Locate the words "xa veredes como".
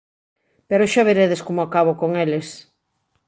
0.91-1.59